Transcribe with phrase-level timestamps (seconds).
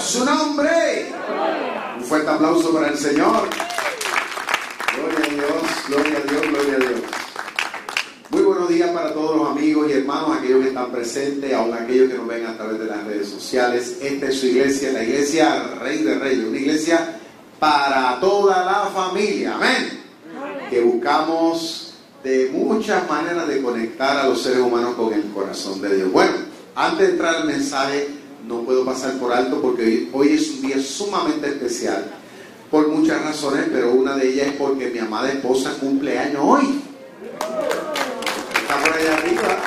[0.00, 1.12] su nombre.
[1.98, 3.48] Un fuerte aplauso para el Señor.
[4.94, 7.00] Gloria a Dios, gloria a Dios, gloria a Dios.
[8.30, 12.10] Muy buenos días para todos los amigos y hermanos, aquellos que están presentes, aún aquellos
[12.10, 13.98] que nos ven a través de las redes sociales.
[14.00, 17.18] Esta es su iglesia, la iglesia Rey de Reyes, una iglesia
[17.58, 19.54] para toda la familia.
[19.56, 20.00] Amén.
[20.70, 25.96] Que buscamos de muchas maneras de conectar a los seres humanos con el corazón de
[25.96, 26.12] Dios.
[26.12, 26.32] Bueno,
[26.74, 30.80] antes de entrar al mensaje, no puedo pasar por alto porque hoy es un día
[30.80, 32.04] sumamente especial
[32.70, 36.80] por muchas razones, pero una de ellas es porque mi amada esposa cumple años hoy.
[38.60, 39.58] Está por allá arriba.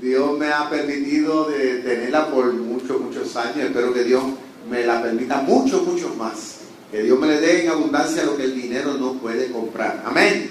[0.00, 3.58] Dios me ha permitido tenerla por muchos, muchos años.
[3.58, 4.22] Espero que Dios
[4.70, 6.58] me la permita muchos, muchos más.
[6.92, 10.02] Que Dios me le dé en abundancia lo que el dinero no puede comprar.
[10.06, 10.50] Amén.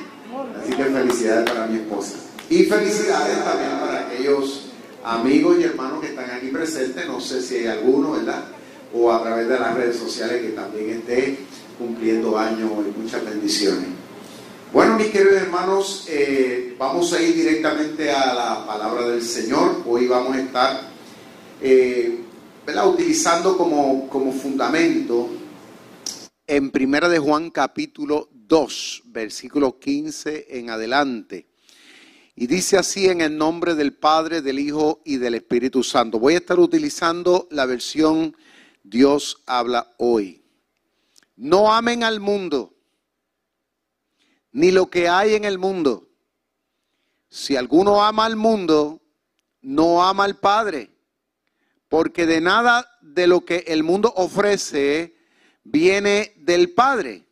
[0.62, 2.18] Así que felicidades para mi esposa.
[2.50, 4.68] Y felicidades también para aquellos
[5.04, 7.06] amigos y hermanos que están aquí presentes.
[7.08, 8.46] No sé si hay alguno, ¿verdad?
[8.94, 11.40] O a través de las redes sociales que también esté
[11.78, 13.90] cumpliendo años y muchas bendiciones.
[14.72, 19.84] Bueno, mis queridos hermanos, eh, vamos a ir directamente a la palabra del Señor.
[19.86, 20.82] Hoy vamos a estar
[21.62, 22.20] eh,
[22.86, 25.30] utilizando como, como fundamento
[26.50, 31.47] en Primera de Juan capítulo 2, versículo 15 en adelante.
[32.40, 36.20] Y dice así en el nombre del Padre, del Hijo y del Espíritu Santo.
[36.20, 38.38] Voy a estar utilizando la versión
[38.84, 40.46] Dios habla hoy.
[41.36, 42.76] No amen al mundo,
[44.52, 46.10] ni lo que hay en el mundo.
[47.28, 49.02] Si alguno ama al mundo,
[49.62, 50.92] no ama al Padre,
[51.90, 55.18] porque de nada de lo que el mundo ofrece
[55.64, 57.28] viene del Padre,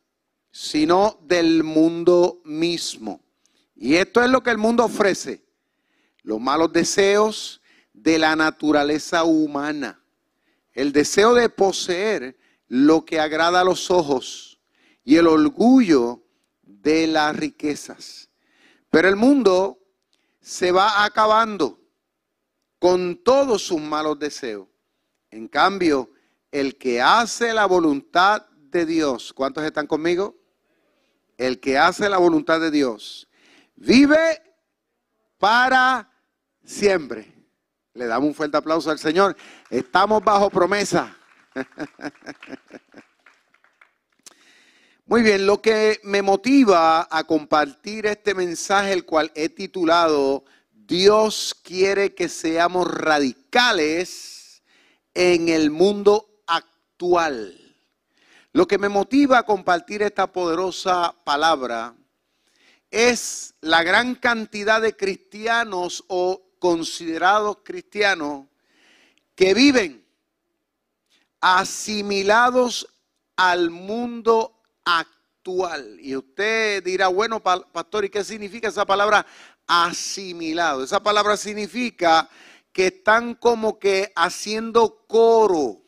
[0.49, 3.24] sino del mundo mismo.
[3.75, 5.43] Y esto es lo que el mundo ofrece.
[6.23, 7.61] Los malos deseos
[7.93, 10.01] de la naturaleza humana.
[10.73, 14.59] El deseo de poseer lo que agrada a los ojos
[15.03, 16.23] y el orgullo
[16.63, 18.29] de las riquezas.
[18.89, 19.79] Pero el mundo
[20.39, 21.79] se va acabando
[22.79, 24.67] con todos sus malos deseos.
[25.31, 26.09] En cambio,
[26.51, 30.35] el que hace la voluntad de Dios, ¿cuántos están conmigo?
[31.37, 33.27] El que hace la voluntad de Dios
[33.75, 34.41] vive
[35.37, 36.09] para
[36.63, 37.31] siempre.
[37.93, 39.37] Le damos un fuerte aplauso al Señor.
[39.69, 41.15] Estamos bajo promesa.
[45.05, 51.55] Muy bien, lo que me motiva a compartir este mensaje, el cual he titulado Dios
[51.63, 54.63] quiere que seamos radicales
[55.13, 57.77] en el mundo actual.
[58.51, 61.95] Lo que me motiva a compartir esta poderosa palabra
[62.95, 68.45] es la gran cantidad de cristianos o considerados cristianos
[69.35, 70.05] que viven
[71.41, 72.87] asimilados
[73.35, 75.99] al mundo actual.
[75.99, 79.25] Y usted dirá, bueno, pastor, ¿y qué significa esa palabra
[79.67, 80.81] asimilado?
[80.81, 82.29] Esa palabra significa
[82.71, 85.81] que están como que haciendo coro.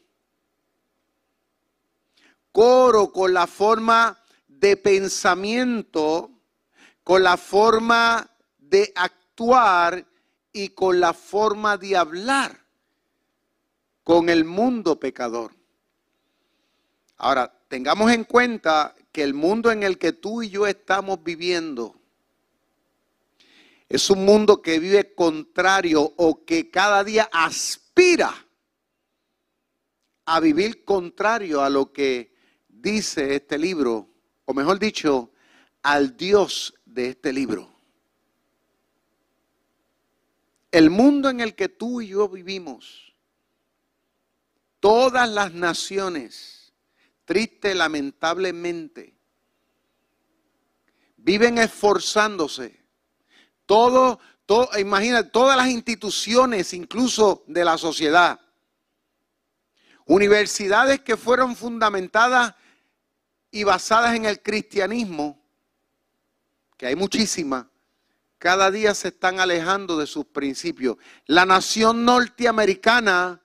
[2.51, 6.36] Coro con la forma de pensamiento
[7.07, 10.05] con la forma de actuar
[10.51, 12.59] y con la forma de hablar
[14.03, 15.55] con el mundo pecador.
[17.15, 21.95] Ahora, tengamos en cuenta que el mundo en el que tú y yo estamos viviendo
[23.87, 28.33] es un mundo que vive contrario o que cada día aspira
[30.25, 32.35] a vivir contrario a lo que
[32.67, 34.09] dice este libro,
[34.43, 35.31] o mejor dicho,
[35.83, 37.69] al Dios de este libro.
[40.71, 43.13] El mundo en el que tú y yo vivimos,
[44.79, 46.73] todas las naciones,
[47.23, 49.15] triste, lamentablemente,
[51.17, 52.83] viven esforzándose.
[53.67, 58.39] Todo, todo, imagina, todas las instituciones, incluso de la sociedad,
[60.05, 62.55] universidades que fueron fundamentadas
[63.51, 65.46] y basadas en el cristianismo,
[66.77, 67.65] que hay muchísimas,
[68.37, 70.97] cada día se están alejando de sus principios.
[71.25, 73.41] La nación norteamericana,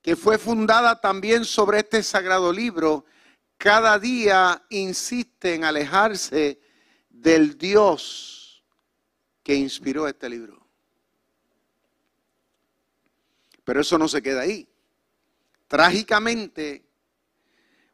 [0.00, 3.04] que fue fundada también sobre este sagrado libro,
[3.56, 6.60] cada día insiste en alejarse
[7.08, 8.64] del Dios
[9.42, 10.64] que inspiró este libro.
[13.64, 14.68] Pero eso no se queda ahí.
[15.66, 16.84] Trágicamente,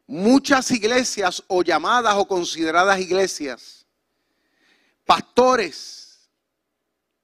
[0.05, 3.76] muchas iglesias o llamadas o consideradas iglesias
[5.07, 6.29] pastores,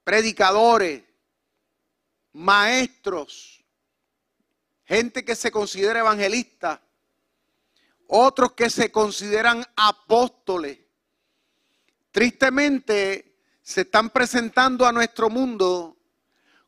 [0.05, 1.03] predicadores,
[2.31, 3.61] maestros,
[4.85, 6.81] gente que se considera evangelista,
[8.07, 10.79] otros que se consideran apóstoles.
[12.11, 15.97] Tristemente se están presentando a nuestro mundo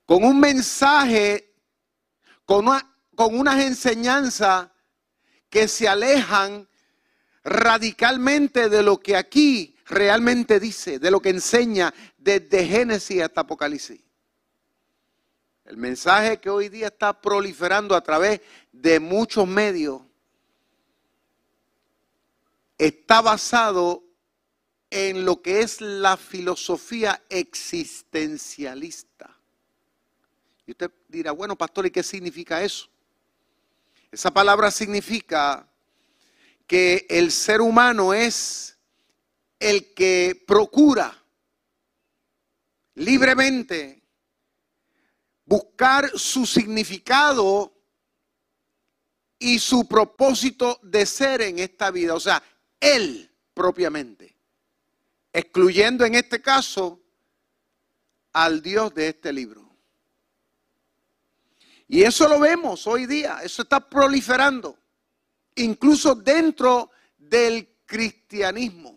[0.05, 1.55] con un mensaje,
[2.43, 2.65] con,
[3.15, 4.67] con unas enseñanzas
[5.49, 6.67] que se alejan
[7.45, 14.01] radicalmente de lo que aquí realmente dice, de lo que enseña desde Génesis hasta Apocalipsis.
[15.65, 18.41] El mensaje que hoy día está proliferando a través
[18.71, 20.01] de muchos medios
[22.77, 24.03] está basado
[24.89, 29.35] en lo que es la filosofía existencialista.
[30.67, 32.87] Y usted dirá, bueno, pastor, ¿y qué significa eso?
[34.11, 35.67] Esa palabra significa
[36.67, 38.74] que el ser humano es
[39.59, 41.17] el que procura
[42.95, 44.03] libremente
[45.45, 47.73] buscar su significado
[49.37, 52.13] y su propósito de ser en esta vida.
[52.13, 52.41] O sea,
[52.79, 54.35] él propiamente.
[55.33, 57.01] Excluyendo en este caso
[58.33, 59.65] al Dios de este libro.
[61.87, 64.77] Y eso lo vemos hoy día, eso está proliferando,
[65.55, 68.94] incluso dentro del cristianismo,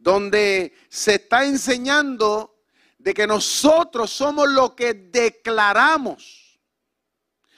[0.00, 2.62] donde se está enseñando
[2.98, 6.58] de que nosotros somos lo que declaramos,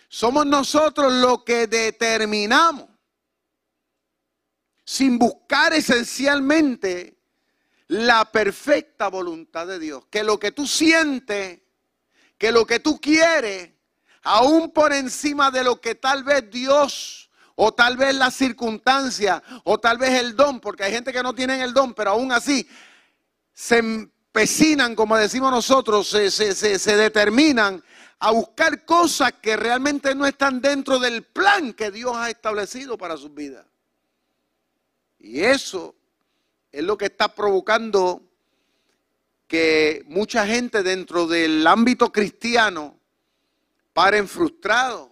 [0.09, 2.89] somos nosotros lo que determinamos,
[4.85, 7.19] sin buscar esencialmente
[7.87, 11.61] la perfecta voluntad de Dios, que lo que tú sientes,
[12.37, 13.71] que lo que tú quieres,
[14.23, 19.79] aún por encima de lo que tal vez Dios o tal vez la circunstancia o
[19.79, 22.67] tal vez el don, porque hay gente que no tiene el don, pero aún así
[23.53, 27.83] se pesinan, como decimos nosotros, se, se, determinan
[28.19, 33.17] a buscar cosas que realmente no están dentro del plan que Dios ha establecido para
[33.17, 33.67] sus vidas.
[35.19, 35.95] Y eso
[36.71, 38.23] es lo que está provocando
[39.47, 42.99] que mucha gente dentro del ámbito cristiano
[43.93, 45.11] paren frustrados,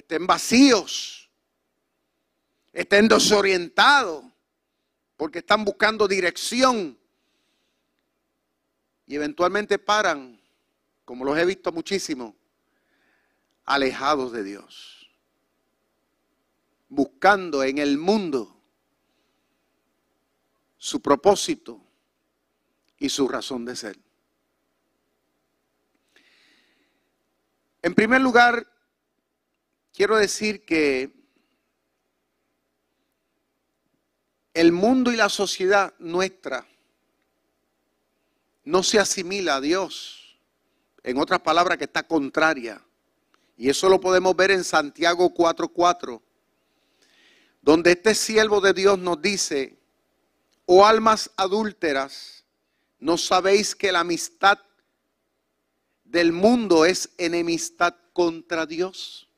[0.00, 1.30] estén vacíos,
[2.72, 4.24] estén desorientados,
[5.16, 6.98] porque están buscando dirección
[9.06, 10.40] y eventualmente paran,
[11.04, 12.34] como los he visto muchísimo,
[13.64, 15.10] alejados de Dios,
[16.88, 18.56] buscando en el mundo
[20.78, 21.84] su propósito
[22.98, 23.98] y su razón de ser.
[27.82, 28.66] En primer lugar,
[29.92, 31.12] quiero decir que
[34.54, 36.66] el mundo y la sociedad nuestra
[38.64, 40.38] no se asimila a Dios.
[41.02, 42.82] En otras palabras, que está contraria.
[43.56, 46.20] Y eso lo podemos ver en Santiago 4:4,
[47.62, 49.78] donde este siervo de Dios nos dice,
[50.66, 52.44] oh almas adúlteras,
[52.98, 54.58] ¿no sabéis que la amistad
[56.04, 59.29] del mundo es enemistad contra Dios?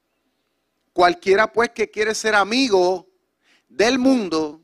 [0.92, 3.08] Cualquiera pues que quiere ser amigo
[3.68, 4.60] del mundo,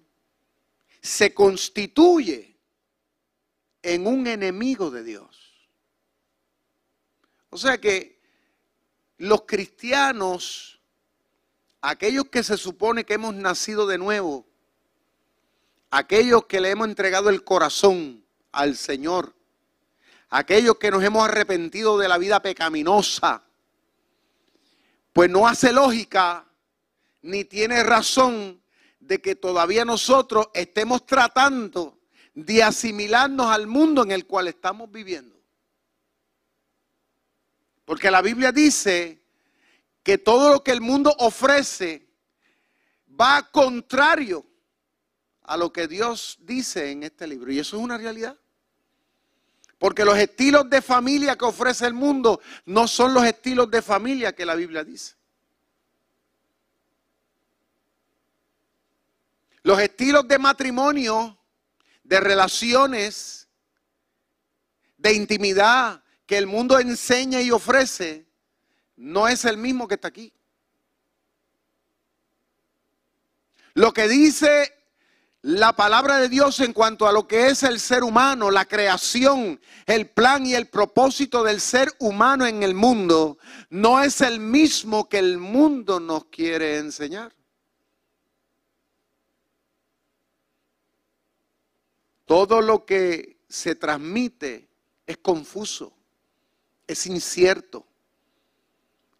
[1.01, 2.57] se constituye
[3.83, 5.69] en un enemigo de Dios.
[7.51, 8.21] O sea que
[9.17, 10.81] los cristianos,
[11.81, 14.47] aquellos que se supone que hemos nacido de nuevo,
[15.91, 19.35] aquellos que le hemos entregado el corazón al Señor,
[20.29, 23.43] aquellos que nos hemos arrepentido de la vida pecaminosa,
[25.13, 26.47] pues no hace lógica
[27.23, 28.63] ni tiene razón
[29.01, 31.99] de que todavía nosotros estemos tratando
[32.35, 35.37] de asimilarnos al mundo en el cual estamos viviendo.
[37.85, 39.23] Porque la Biblia dice
[40.03, 42.07] que todo lo que el mundo ofrece
[43.21, 44.45] va contrario
[45.43, 47.51] a lo que Dios dice en este libro.
[47.51, 48.39] Y eso es una realidad.
[49.79, 54.35] Porque los estilos de familia que ofrece el mundo no son los estilos de familia
[54.35, 55.15] que la Biblia dice.
[59.63, 61.39] Los estilos de matrimonio
[62.03, 63.49] de relaciones,
[64.97, 68.27] de intimidad que el mundo enseña y ofrece,
[68.97, 70.33] no es el mismo que está aquí.
[73.75, 74.78] Lo que dice
[75.43, 79.61] la palabra de Dios en cuanto a lo que es el ser humano, la creación,
[79.87, 83.39] el plan y el propósito del ser humano en el mundo,
[83.71, 87.33] no es el mismo que el mundo nos quiere enseñar.
[92.27, 94.69] Todo lo que se transmite
[95.07, 95.93] es confuso,
[96.87, 97.87] es incierto.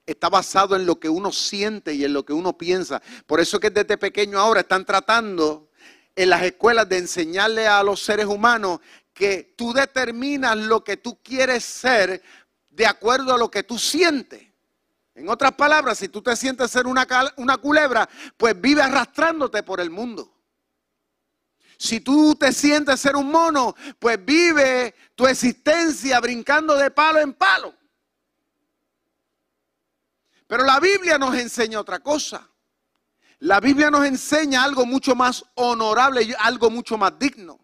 [0.05, 3.01] Está basado en lo que uno siente y en lo que uno piensa.
[3.27, 5.68] Por eso que desde pequeño ahora están tratando
[6.19, 8.81] en las escuelas de enseñarle a los seres humanos
[9.15, 12.21] que tú determinas lo que tú quieres ser
[12.71, 14.43] de acuerdo a lo que tú sientes.
[15.15, 17.07] En otras palabras, si tú te sientes ser una,
[17.37, 20.35] una culebra, pues vive arrastrándote por el mundo.
[21.79, 27.33] Si tú te sientes ser un mono, pues vive tu existencia brincando de palo en
[27.33, 27.73] palo.
[30.49, 32.51] Pero la Biblia nos enseña otra cosa.
[33.41, 37.61] La Biblia nos enseña algo mucho más honorable y algo mucho más digno.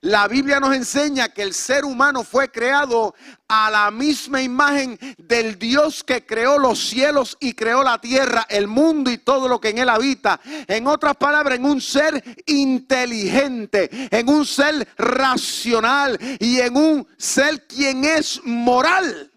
[0.00, 3.16] La Biblia nos enseña que el ser humano fue creado
[3.48, 8.68] a la misma imagen del Dios que creó los cielos y creó la tierra, el
[8.68, 10.40] mundo y todo lo que en él habita.
[10.68, 17.66] En otras palabras, en un ser inteligente, en un ser racional y en un ser
[17.66, 19.32] quien es moral.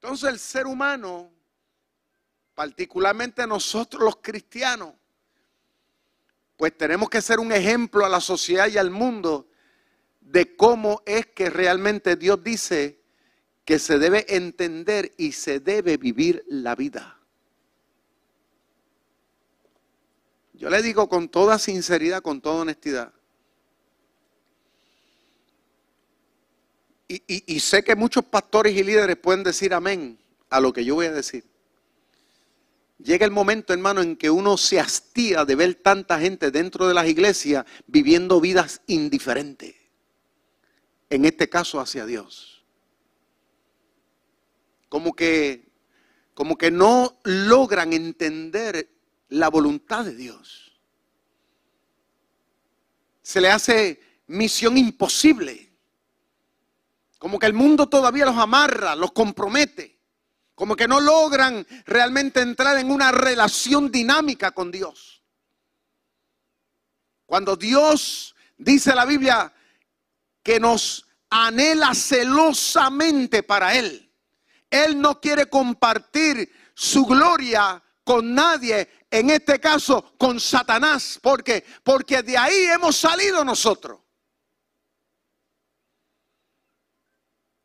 [0.00, 1.33] Entonces el ser humano,
[2.54, 4.94] particularmente nosotros los cristianos,
[6.56, 9.48] pues tenemos que ser un ejemplo a la sociedad y al mundo
[10.20, 13.00] de cómo es que realmente Dios dice
[13.64, 17.18] que se debe entender y se debe vivir la vida.
[20.52, 23.12] Yo le digo con toda sinceridad, con toda honestidad,
[27.06, 30.18] y, sé que muchos pastores y líderes pueden decir amén
[30.50, 31.44] a lo que yo voy a decir.
[33.04, 36.94] Llega el momento, hermano, en que uno se hastía de ver tanta gente dentro de
[36.94, 39.76] las iglesias viviendo vidas indiferentes.
[41.10, 42.64] En este caso hacia Dios.
[44.88, 45.70] Como que,
[46.34, 48.88] como que no logran entender
[49.28, 50.80] la voluntad de Dios.
[53.22, 55.74] Se le hace misión imposible
[57.24, 59.93] como que el mundo todavía los amarra, los compromete.
[60.54, 65.22] Como que no logran realmente entrar en una relación dinámica con Dios.
[67.26, 69.52] Cuando Dios dice la Biblia
[70.42, 74.12] que nos anhela celosamente para Él.
[74.70, 81.18] Él no quiere compartir su gloria con nadie, en este caso con Satanás.
[81.22, 81.64] ¿Por qué?
[81.82, 84.00] Porque de ahí hemos salido nosotros.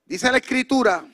[0.05, 1.05] Dice la escritura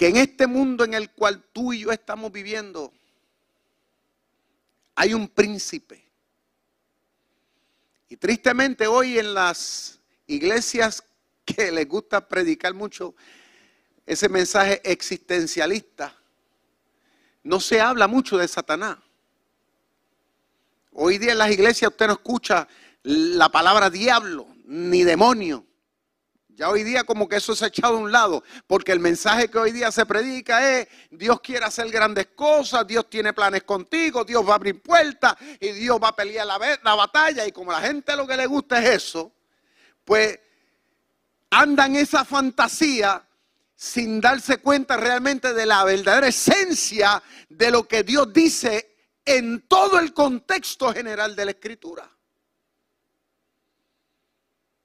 [0.00, 2.90] que en este mundo en el cual tú y yo estamos viviendo
[4.94, 6.02] hay un príncipe.
[8.08, 11.04] Y tristemente hoy en las iglesias
[11.44, 13.14] que les gusta predicar mucho
[14.06, 16.16] ese mensaje existencialista,
[17.42, 18.96] no se habla mucho de Satanás.
[20.92, 22.66] Hoy día en las iglesias usted no escucha
[23.02, 25.66] la palabra diablo ni demonio.
[26.60, 29.48] Ya hoy día como que eso se ha echado a un lado, porque el mensaje
[29.48, 34.26] que hoy día se predica es, Dios quiere hacer grandes cosas, Dios tiene planes contigo,
[34.26, 37.46] Dios va a abrir puertas y Dios va a pelear la, la batalla.
[37.46, 39.32] Y como la gente lo que le gusta es eso,
[40.04, 40.38] pues
[41.48, 43.26] anda en esa fantasía
[43.74, 49.98] sin darse cuenta realmente de la verdadera esencia de lo que Dios dice en todo
[49.98, 52.10] el contexto general de la escritura.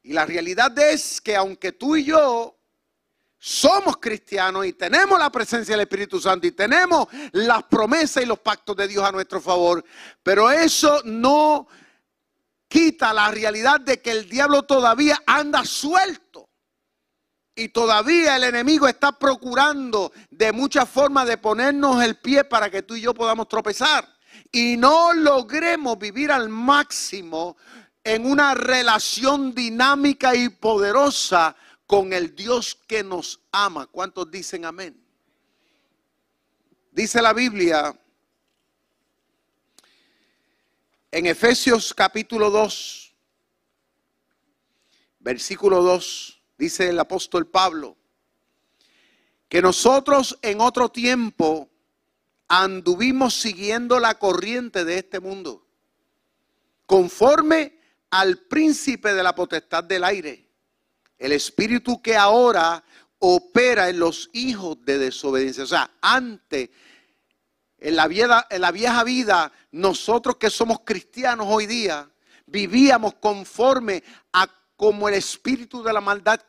[0.05, 2.55] Y la realidad es que aunque tú y yo
[3.39, 8.37] somos cristianos y tenemos la presencia del Espíritu Santo y tenemos las promesas y los
[8.37, 9.83] pactos de Dios a nuestro favor,
[10.21, 11.67] pero eso no
[12.67, 16.49] quita la realidad de que el diablo todavía anda suelto.
[17.55, 22.83] Y todavía el enemigo está procurando de muchas formas de ponernos el pie para que
[22.83, 24.07] tú y yo podamos tropezar.
[24.51, 27.57] Y no logremos vivir al máximo
[28.05, 31.55] en una relación dinámica y poderosa
[31.87, 33.87] con el Dios que nos ama.
[33.87, 35.03] ¿Cuántos dicen amén?
[36.91, 37.99] Dice la Biblia
[41.09, 43.15] en Efesios capítulo 2,
[45.19, 47.97] versículo 2, dice el apóstol Pablo,
[49.49, 51.71] que nosotros en otro tiempo
[52.47, 55.65] anduvimos siguiendo la corriente de este mundo,
[56.85, 57.74] conforme
[58.15, 60.47] al príncipe de la potestad del aire,
[61.17, 62.81] el espíritu que ahora
[63.19, 65.65] opera en los hijos de desobediencia.
[65.65, 66.69] O sea, antes,
[67.77, 72.09] en la, vieja, en la vieja vida, nosotros que somos cristianos hoy día,
[72.45, 76.39] vivíamos conforme a como el espíritu de la maldad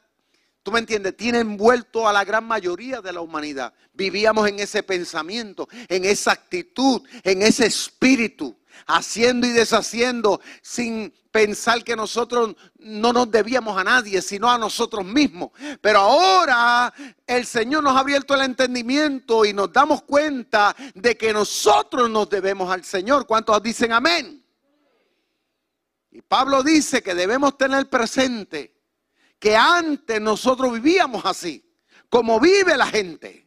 [0.67, 1.17] ¿Tú me entiendes?
[1.17, 3.73] Tiene envuelto a la gran mayoría de la humanidad.
[3.93, 8.59] Vivíamos en ese pensamiento, en esa actitud, en ese espíritu.
[8.85, 15.05] haciendo y deshaciendo sin pensar que nosotros no nos debíamos a nadie, sino a nosotros
[15.05, 15.51] mismos.
[15.83, 16.91] Pero ahora
[17.27, 22.31] el Señor nos ha abierto el entendimiento y nos damos cuenta de que nosotros nos
[22.31, 23.27] debemos al Señor.
[23.27, 24.43] ¿Cuántos dicen amén?
[26.11, 28.75] Y Pablo dice que debemos tener presente
[29.39, 31.71] que antes nosotros vivíamos así,
[32.09, 33.47] como vive la gente,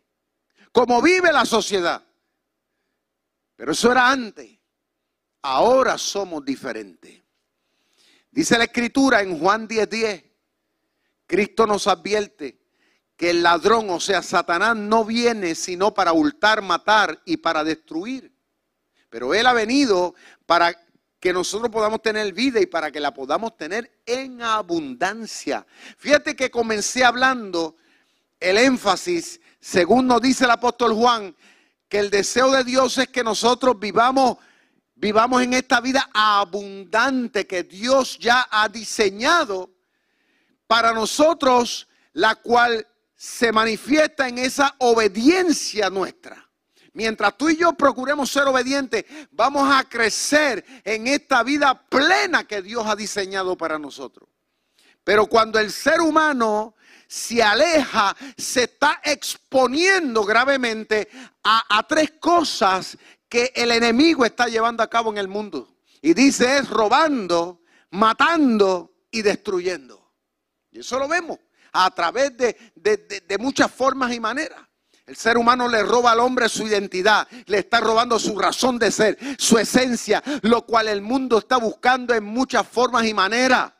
[0.71, 2.05] como vive la sociedad.
[3.55, 4.59] Pero eso era antes.
[5.41, 7.23] Ahora somos diferentes.
[8.31, 10.23] Dice la escritura en Juan 10:10,
[11.25, 12.59] Cristo nos advierte
[13.15, 18.33] que el ladrón, o sea, Satanás, no viene sino para hurtar, matar y para destruir.
[19.09, 20.73] Pero Él ha venido para
[21.19, 25.65] que nosotros podamos tener vida y para que la podamos tener en abundancia.
[25.97, 27.75] Fíjate que comencé hablando
[28.39, 31.35] el énfasis, según nos dice el apóstol Juan,
[31.89, 34.37] que el deseo de Dios es que nosotros vivamos
[34.99, 39.71] vivamos en esta vida abundante que Dios ya ha diseñado
[40.67, 46.47] para nosotros, la cual se manifiesta en esa obediencia nuestra.
[46.93, 52.61] Mientras tú y yo procuremos ser obedientes, vamos a crecer en esta vida plena que
[52.61, 54.27] Dios ha diseñado para nosotros.
[55.03, 56.75] Pero cuando el ser humano
[57.07, 61.09] se aleja, se está exponiendo gravemente
[61.43, 62.97] a, tres cosas
[63.29, 65.77] que el enemigo está llevando a cabo en el mundo.
[66.01, 70.11] Y dice es robando, matando y destruyendo.
[70.71, 71.39] Y eso lo vemos
[71.71, 74.59] a través de, de, muchas formas y maneras.
[75.05, 78.91] El ser humano le roba al hombre su identidad, le está robando su razón de
[78.91, 83.73] ser, su esencia, lo cual el mundo está buscando en muchas formas y maneras.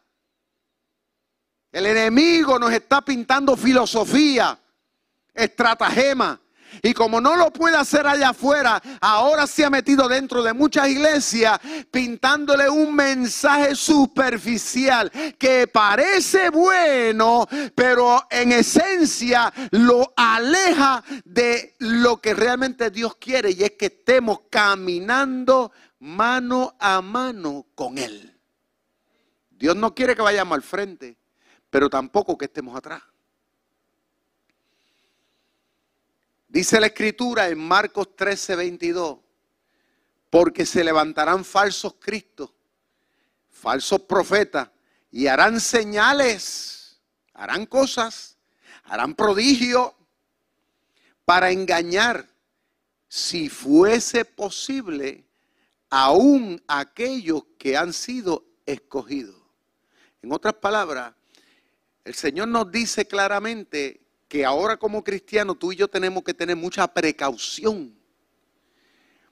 [1.71, 4.59] El enemigo nos está pintando filosofía,
[5.33, 6.41] estratagema,
[6.81, 10.89] y como no lo puede hacer allá afuera, ahora se ha metido dentro de muchas
[10.89, 11.59] iglesias
[11.91, 22.33] pintándole un mensaje superficial que parece bueno, pero en esencia lo aleja de lo que
[22.33, 28.37] realmente Dios quiere y es que estemos caminando mano a mano con Él.
[29.49, 31.17] Dios no quiere que vayamos al frente,
[31.69, 33.01] pero tampoco que estemos atrás.
[36.49, 39.19] Dice la escritura en Marcos 13, 22,
[40.31, 42.51] porque se levantarán falsos cristos,
[43.51, 44.67] falsos profetas,
[45.11, 46.99] y harán señales,
[47.35, 48.35] harán cosas,
[48.85, 49.93] harán prodigios
[51.23, 52.27] para engañar,
[53.07, 55.25] si fuese posible,
[55.91, 59.39] aún aquellos que han sido escogidos.
[60.23, 61.13] En otras palabras,
[62.03, 66.55] el Señor nos dice claramente que ahora como cristianos tú y yo tenemos que tener
[66.55, 67.93] mucha precaución,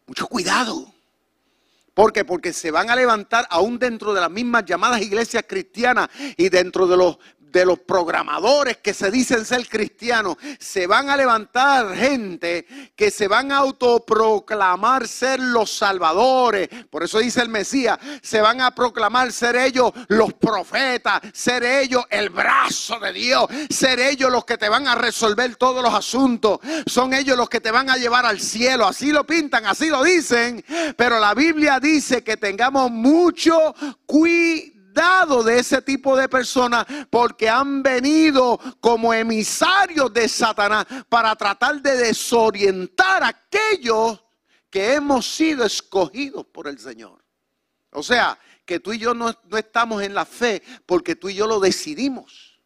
[0.07, 0.91] mucho cuidado.
[1.93, 2.25] ¿Por qué?
[2.25, 6.87] Porque se van a levantar aún dentro de las mismas llamadas iglesias cristianas y dentro
[6.87, 7.17] de los
[7.51, 13.27] de los programadores que se dicen ser cristianos, se van a levantar gente que se
[13.27, 16.69] van a autoproclamar ser los salvadores.
[16.89, 22.05] Por eso dice el Mesías, se van a proclamar ser ellos los profetas, ser ellos
[22.09, 26.59] el brazo de Dios, ser ellos los que te van a resolver todos los asuntos.
[26.85, 28.87] Son ellos los que te van a llevar al cielo.
[28.87, 30.63] Así lo pintan, así lo dicen.
[30.95, 33.73] Pero la Biblia dice que tengamos mucho
[34.05, 34.76] cuidado
[35.43, 41.97] de ese tipo de personas porque han venido como emisarios de Satanás para tratar de
[41.97, 44.23] desorientar a aquellos
[44.69, 47.23] que hemos sido escogidos por el Señor.
[47.91, 51.35] O sea, que tú y yo no, no estamos en la fe porque tú y
[51.35, 52.59] yo lo decidimos.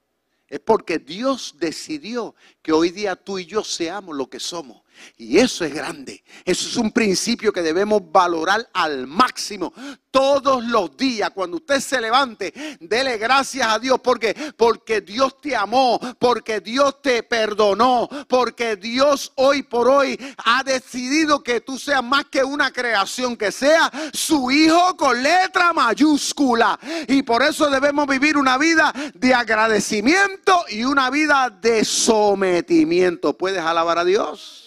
[0.48, 4.81] Es porque Dios decidió que hoy día tú y yo seamos lo que somos.
[5.18, 6.24] Y eso es grande.
[6.46, 9.74] Eso es un principio que debemos valorar al máximo.
[10.10, 14.00] Todos los días, cuando usted se levante, dele gracias a Dios.
[14.04, 20.64] porque Porque Dios te amó, porque Dios te perdonó, porque Dios hoy por hoy ha
[20.64, 26.80] decidido que tú seas más que una creación, que sea su hijo con letra mayúscula.
[27.08, 33.38] Y por eso debemos vivir una vida de agradecimiento y una vida de sometimiento.
[33.38, 34.61] ¿Puedes alabar a Dios?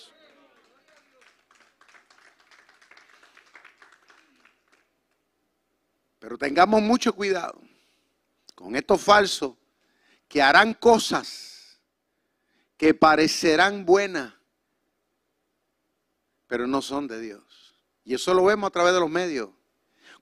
[6.25, 7.61] Pero tengamos mucho cuidado
[8.55, 9.57] con estos falsos
[10.27, 11.79] que harán cosas
[12.79, 14.33] que parecerán buenas,
[16.47, 17.77] pero no son de Dios.
[18.05, 19.51] Y eso lo vemos a través de los medios.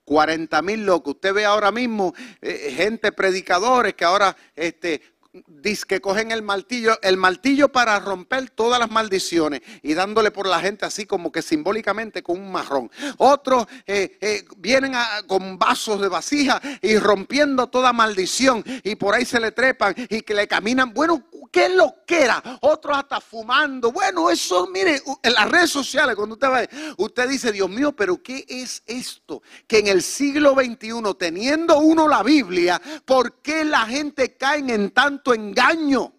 [0.03, 1.15] 40 mil locos.
[1.15, 5.12] Usted ve ahora mismo eh, gente, predicadores que ahora este,
[5.47, 10.47] dice que cogen el martillo, el martillo para romper todas las maldiciones y dándole por
[10.47, 12.91] la gente así como que simbólicamente con un marrón.
[13.17, 14.93] Otros eh, eh, vienen
[15.27, 20.21] con vasos de vasija y rompiendo toda maldición y por ahí se le trepan y
[20.23, 20.93] que le caminan.
[20.93, 22.43] Bueno, qué lo que era.
[22.61, 23.93] Otros hasta fumando.
[23.93, 26.63] Bueno, eso, mire, en las redes sociales, cuando usted va,
[26.97, 29.43] usted dice, Dios mío, pero ¿qué es esto?
[29.67, 34.91] Que en el siglo XXI, teniendo uno la Biblia, ¿por qué la gente cae en
[34.91, 36.13] tanto engaño.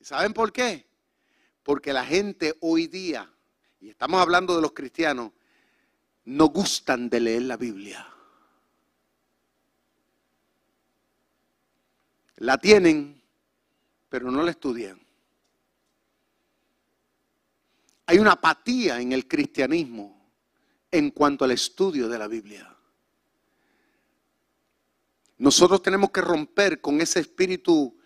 [0.00, 0.86] ¿Saben por qué?
[1.62, 3.30] Porque la gente hoy día,
[3.80, 5.32] y estamos hablando de los cristianos,
[6.24, 8.06] no gustan de leer la Biblia.
[12.36, 13.20] La tienen,
[14.08, 14.98] pero no la estudian.
[18.06, 20.20] Hay una apatía en el cristianismo
[20.90, 22.76] en cuanto al estudio de la Biblia.
[25.40, 27.96] Nosotros tenemos que romper con ese espíritu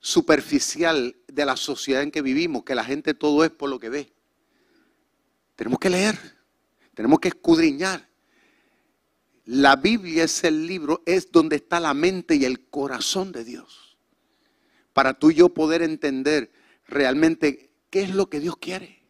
[0.00, 3.88] superficial de la sociedad en que vivimos, que la gente todo es por lo que
[3.88, 4.12] ve.
[5.54, 6.18] Tenemos que leer,
[6.92, 8.08] tenemos que escudriñar.
[9.44, 13.96] La Biblia es el libro, es donde está la mente y el corazón de Dios.
[14.92, 16.50] Para tú y yo poder entender
[16.88, 19.04] realmente qué es lo que Dios quiere.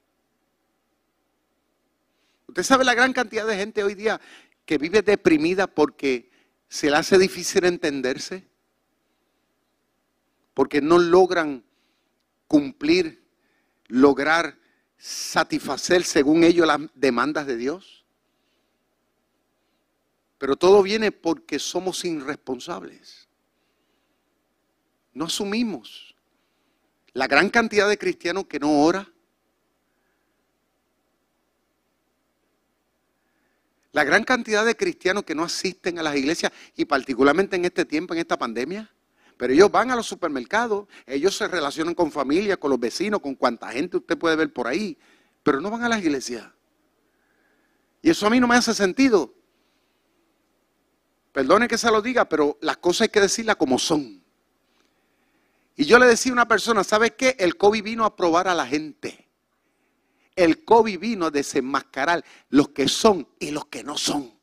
[2.49, 4.21] Usted sabe la gran cantidad de gente hoy día
[4.67, 6.36] que vive deprimida porque
[6.69, 8.47] se le hace difícil entenderse
[10.55, 11.65] porque no logran
[12.49, 13.23] cumplir,
[13.89, 14.59] lograr
[14.97, 18.05] satisfacer según ellos las demandas de Dios.
[20.39, 23.29] Pero todo viene porque somos irresponsables.
[25.13, 26.15] No asumimos.
[27.13, 29.11] La gran cantidad de cristianos que no ora,
[33.97, 37.87] La gran cantidad de cristianos que no asisten a las iglesias y particularmente en este
[37.87, 38.93] tiempo, en esta pandemia.
[39.39, 43.35] Pero ellos van a los supermercados, ellos se relacionan con familia, con los vecinos, con
[43.35, 44.99] cuanta gente usted puede ver por ahí,
[45.43, 46.45] pero no van a las iglesias.
[48.03, 49.33] Y eso a mí no me hace sentido.
[51.33, 54.23] Perdone que se lo diga, pero las cosas hay que decirlas como son.
[55.75, 57.35] Y yo le decía a una persona, ¿sabe qué?
[57.39, 59.26] El COVID vino a probar a la gente
[60.37, 64.39] el COVID vino a desenmascarar los que son y los que no son.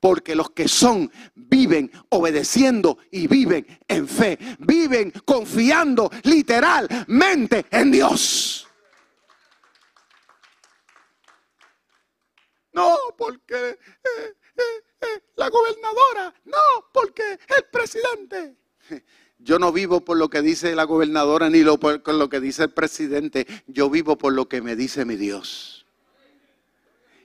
[0.00, 4.38] Porque los que son viven obedeciendo y viven en fe.
[4.58, 8.66] Viven confiando literalmente en Dios.
[12.72, 13.78] No, porque eh,
[14.56, 16.34] eh, eh, la gobernadora.
[16.44, 16.58] No,
[16.92, 18.56] porque el presidente.
[19.42, 22.70] Yo no vivo por lo que dice la gobernadora ni por lo que dice el
[22.70, 23.46] presidente.
[23.66, 25.86] Yo vivo por lo que me dice mi Dios.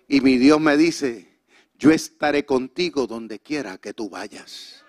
[0.07, 1.39] Y mi Dios me dice,
[1.77, 4.83] yo estaré contigo donde quiera que tú vayas.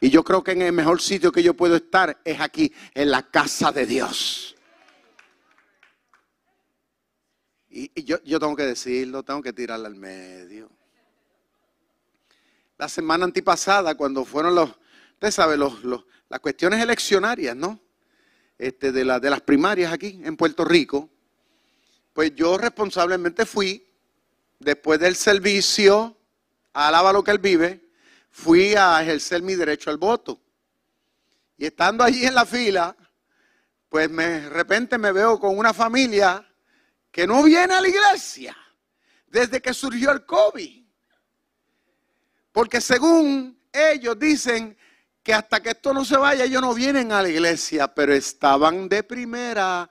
[0.00, 3.10] Y yo creo que en el mejor sitio que yo puedo estar es aquí, en
[3.10, 4.54] la casa de Dios.
[7.70, 10.70] Y, yo, yo, tengo que decirlo, tengo que tirarla al medio.
[12.76, 14.70] La semana antipasada, cuando fueron los,
[15.16, 17.80] usted sabe, los, los, las cuestiones eleccionarias, ¿no?
[18.58, 21.08] Este, de, de las primarias aquí en Puerto Rico,
[22.12, 23.86] pues yo responsablemente fui,
[24.58, 26.18] después del servicio,
[26.74, 27.88] alaba lo que él vive,
[28.30, 30.38] fui a ejercer mi derecho al voto.
[31.56, 32.94] Y estando allí en la fila,
[33.88, 36.46] pues de repente me veo con una familia
[37.10, 38.54] que no viene a la iglesia
[39.28, 40.84] desde que surgió el COVID.
[42.52, 44.76] Porque según ellos dicen,
[45.26, 48.88] que hasta que esto no se vaya ellos no vienen a la iglesia, pero estaban
[48.88, 49.90] de primera,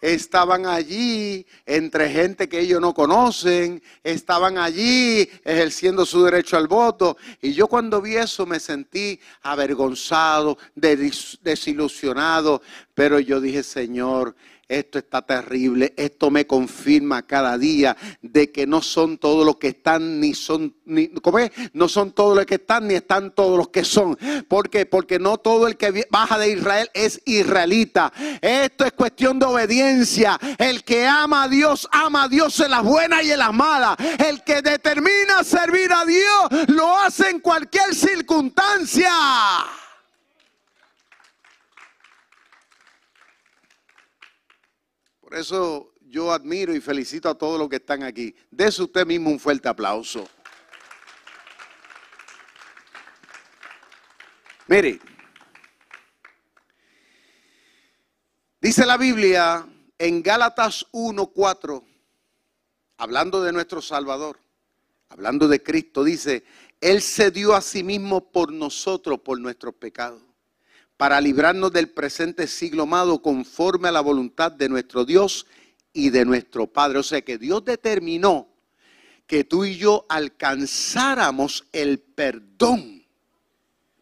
[0.00, 7.18] estaban allí entre gente que ellos no conocen, estaban allí ejerciendo su derecho al voto.
[7.42, 12.62] Y yo cuando vi eso me sentí avergonzado, desilusionado,
[12.94, 14.34] pero yo dije, Señor,
[14.68, 19.68] esto está terrible, esto me confirma cada día de que no son todos los que
[19.68, 21.50] están ni son ni ¿cómo es?
[21.72, 24.16] No son todos los que están ni están todos los que son.
[24.48, 24.86] ¿Por qué?
[24.86, 28.12] Porque no todo el que baja de Israel es israelita.
[28.40, 30.38] Esto es cuestión de obediencia.
[30.58, 33.96] El que ama a Dios ama a Dios en las buenas y en las malas.
[34.18, 39.10] El que determina servir a Dios lo hace en cualquier circunstancia.
[45.34, 48.34] Eso yo admiro y felicito a todos los que están aquí.
[48.50, 50.28] Dese usted mismo un fuerte aplauso.
[54.66, 54.98] Mire,
[58.60, 59.66] dice la Biblia
[59.98, 61.84] en Gálatas 1:4,
[62.96, 64.38] hablando de nuestro Salvador,
[65.08, 66.44] hablando de Cristo, dice,
[66.80, 70.33] Él se dio a sí mismo por nosotros, por nuestros pecados
[70.96, 75.46] para librarnos del presente siglo amado conforme a la voluntad de nuestro Dios
[75.92, 76.98] y de nuestro Padre.
[76.98, 78.48] O sea que Dios determinó
[79.26, 83.04] que tú y yo alcanzáramos el perdón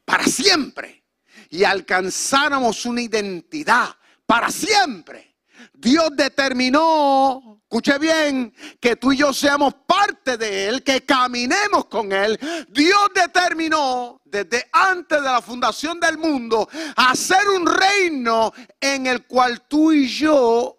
[0.05, 1.03] para siempre
[1.49, 5.32] y alcanzáramos una identidad para siempre.
[5.73, 12.13] Dios determinó, escuche bien, que tú y yo seamos parte de Él, que caminemos con
[12.13, 12.39] Él.
[12.69, 19.67] Dios determinó desde antes de la fundación del mundo hacer un reino en el cual
[19.69, 20.79] tú y yo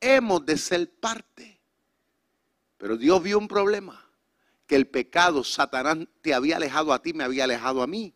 [0.00, 1.60] hemos de ser parte.
[2.76, 4.04] Pero Dios vio un problema,
[4.66, 8.14] que el pecado, Satanás te había alejado a ti, me había alejado a mí.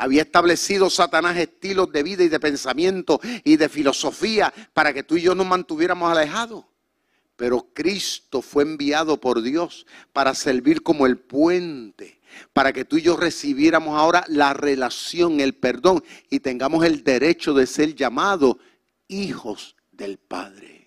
[0.00, 5.18] Había establecido Satanás estilos de vida y de pensamiento y de filosofía para que tú
[5.18, 6.64] y yo nos mantuviéramos alejados.
[7.36, 12.18] Pero Cristo fue enviado por Dios para servir como el puente,
[12.54, 17.52] para que tú y yo recibiéramos ahora la relación, el perdón y tengamos el derecho
[17.52, 18.56] de ser llamados
[19.06, 20.79] hijos del Padre.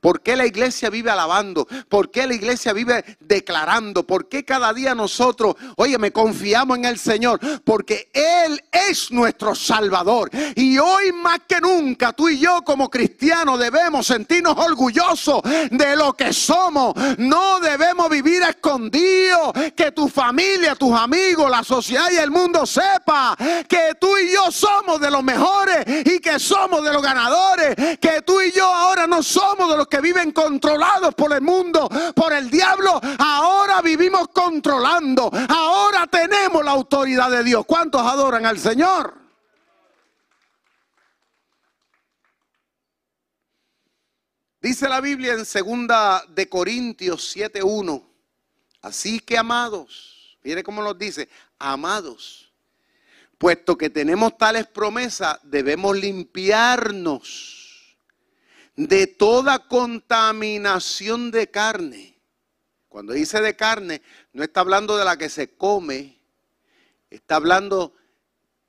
[0.00, 1.66] ¿Por qué la iglesia vive alabando?
[1.88, 4.06] ¿Por qué la iglesia vive declarando?
[4.06, 7.40] ¿Por qué cada día nosotros, oye, me confiamos en el Señor?
[7.64, 10.30] Porque Él es nuestro Salvador.
[10.54, 16.12] Y hoy más que nunca, tú y yo como cristianos debemos sentirnos orgullosos de lo
[16.14, 16.94] que somos.
[17.18, 19.52] No debemos vivir escondidos.
[19.76, 23.36] Que tu familia, tus amigos, la sociedad y el mundo sepa
[23.68, 27.74] que tú y yo somos de los mejores y que somos de los ganadores.
[27.98, 31.88] Que tú y yo ahora no somos de los que viven controlados por el mundo,
[32.14, 35.30] por el diablo, ahora vivimos controlando.
[35.48, 37.64] Ahora tenemos la autoridad de Dios.
[37.66, 39.14] ¿Cuántos adoran al Señor?
[44.60, 48.06] Dice la Biblia en segunda de Corintios 7:1.
[48.82, 52.52] Así que amados, mire cómo nos dice, amados,
[53.38, 57.59] puesto que tenemos tales promesas, debemos limpiarnos
[58.86, 62.18] de toda contaminación de carne.
[62.88, 64.00] Cuando dice de carne,
[64.32, 66.18] no está hablando de la que se come,
[67.10, 67.92] está hablando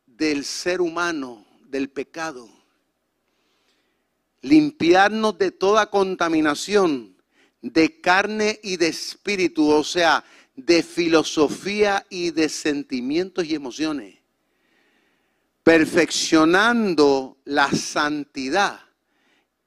[0.06, 2.50] del ser humano, del pecado.
[4.42, 7.16] Limpiarnos de toda contaminación
[7.62, 10.26] de carne y de espíritu, o sea,
[10.58, 14.18] de filosofía y de sentimientos y emociones,
[15.64, 18.91] perfeccionando la santidad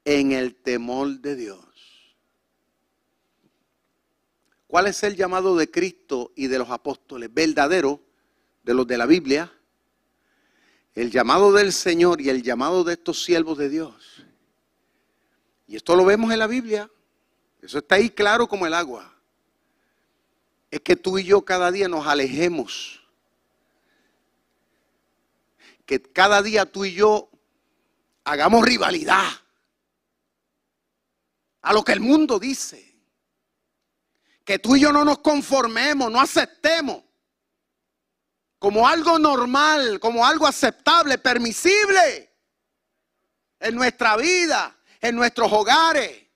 [0.05, 1.65] en el temor de Dios.
[4.67, 7.33] ¿Cuál es el llamado de Cristo y de los apóstoles?
[7.33, 8.01] Verdadero,
[8.63, 9.51] de los de la Biblia.
[10.93, 14.23] El llamado del Señor y el llamado de estos siervos de Dios.
[15.67, 16.89] Y esto lo vemos en la Biblia.
[17.61, 19.11] Eso está ahí claro como el agua.
[20.69, 23.01] Es que tú y yo cada día nos alejemos.
[25.85, 27.29] Que cada día tú y yo
[28.23, 29.44] hagamos rivalidad
[31.65, 32.93] a lo que el mundo dice.
[34.43, 37.03] Que tú y yo no nos conformemos, no aceptemos
[38.59, 42.31] como algo normal, como algo aceptable, permisible
[43.59, 46.27] en nuestra vida, en nuestros hogares,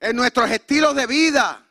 [0.00, 1.64] en nuestros estilos de vida,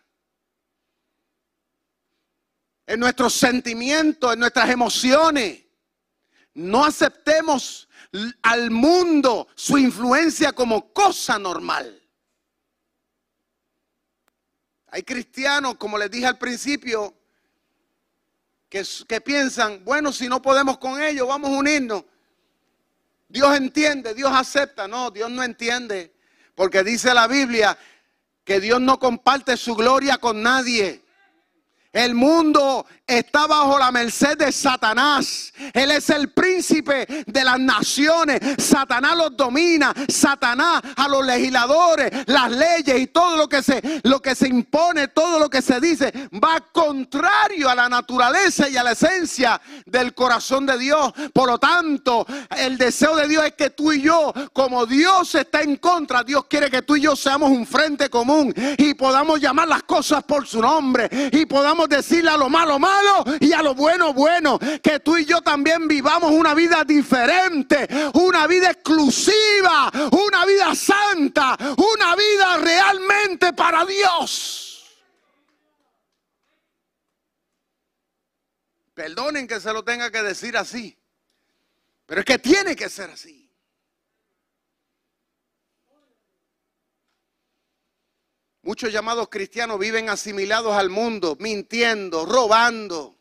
[2.87, 5.61] en nuestros sentimientos, en nuestras emociones.
[6.53, 7.89] No aceptemos
[8.41, 11.99] al mundo su influencia como cosa normal.
[14.87, 17.15] Hay cristianos, como les dije al principio,
[18.69, 22.03] que, que, piensan, bueno, si no podemos con ellos, vamos a unirnos.
[23.27, 24.87] Dios entiende, Dios acepta.
[24.87, 26.13] No, Dios no entiende.
[26.53, 27.77] Porque dice la Biblia
[28.43, 31.02] que Dios no comparte su gloria con nadie.
[31.93, 35.53] El mundo está bajo la merced de Satanás.
[35.73, 38.39] Él es el príncipe de las naciones.
[38.57, 39.93] Satanás los domina.
[40.07, 45.09] Satanás a los legisladores, las leyes y todo lo que se lo que se impone,
[45.09, 46.11] todo lo que se dice
[46.43, 51.13] va contrario a la naturaleza y a la esencia del corazón de Dios.
[51.31, 52.25] Por lo tanto,
[52.57, 56.45] el deseo de Dios es que tú y yo, como Dios está en contra, Dios
[56.45, 60.47] quiere que tú y yo seamos un frente común y podamos llamar las cosas por
[60.47, 64.59] su nombre y podamos decirle a lo malo malo y a lo bueno bueno.
[64.81, 71.57] Que tú y yo también vivamos una vida diferente, una vida exclusiva, una vida santa,
[71.77, 74.63] una vida realmente para Dios.
[78.93, 80.97] Perdonen que se lo tenga que decir así,
[82.05, 83.42] pero es que tiene que ser así.
[88.65, 93.17] Muchos llamados cristianos viven asimilados al mundo, mintiendo, robando,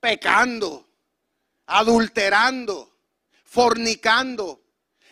[0.00, 0.88] pecando,
[1.66, 2.96] adulterando,
[3.44, 4.60] fornicando.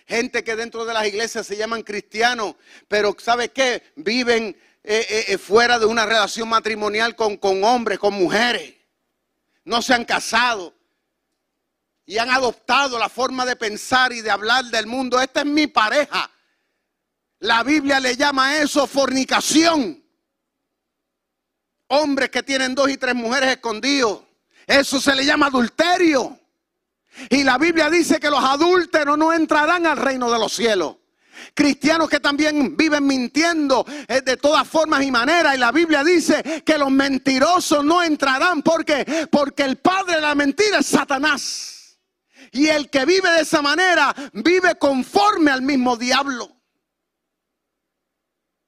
[0.08, 2.56] Gente que dentro de las iglesias se llaman cristianos,
[2.88, 3.92] pero ¿sabe qué?
[3.94, 8.74] Viven eh, eh, eh, fuera de una relación matrimonial con, con hombres, con mujeres.
[9.64, 10.74] No se han casado
[12.04, 15.20] y han adoptado la forma de pensar y de hablar del mundo.
[15.20, 16.28] Esta es mi pareja.
[17.40, 20.02] La Biblia le llama a eso fornicación.
[21.88, 24.22] Hombres que tienen dos y tres mujeres escondidos.
[24.66, 26.38] Eso se le llama adulterio.
[27.30, 30.96] Y la Biblia dice que los adúlteros no entrarán al reino de los cielos.
[31.54, 35.54] Cristianos que también viven mintiendo eh, de todas formas y maneras.
[35.54, 38.62] Y la Biblia dice que los mentirosos no entrarán.
[38.62, 41.98] porque Porque el padre de la mentira es Satanás.
[42.52, 46.55] Y el que vive de esa manera vive conforme al mismo diablo.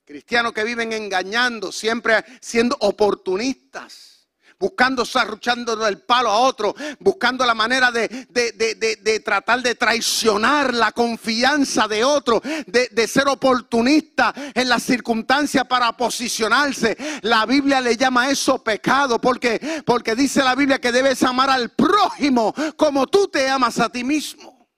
[0.09, 4.15] Cristianos que viven engañando, siempre siendo oportunistas
[4.59, 10.91] buscando sarruchando el palo a otro, buscando la manera de, de, tratar de traicionar la
[10.91, 16.97] confianza de otro, de, ser oportunista en las circunstancias para posicionarse.
[17.23, 21.71] La Biblia le llama eso pecado, porque, porque dice la Biblia que debes amar al
[21.71, 24.69] prójimo como tú te amas a ti mismo.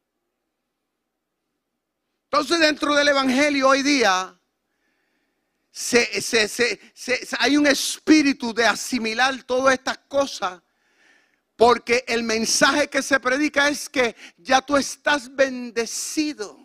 [2.31, 4.37] Entonces dentro del Evangelio hoy día
[7.39, 10.61] hay un espíritu de asimilar todas estas cosas.
[11.57, 16.59] Porque el mensaje que se predica es que ya tú estás bendecido.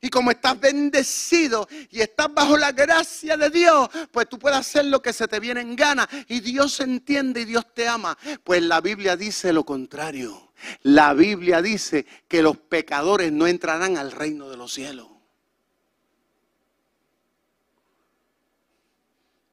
[0.00, 4.84] Y como estás bendecido y estás bajo la gracia de Dios, pues tú puedes hacer
[4.84, 6.08] lo que se te viene en gana.
[6.28, 8.16] Y Dios entiende y Dios te ama.
[8.44, 10.52] Pues la Biblia dice lo contrario.
[10.82, 15.15] La Biblia dice que los pecadores no entrarán al reino de los cielos.